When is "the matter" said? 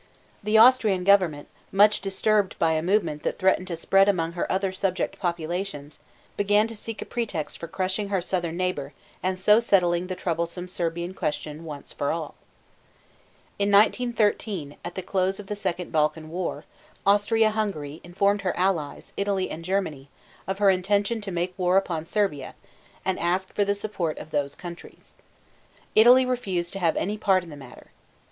27.51-27.91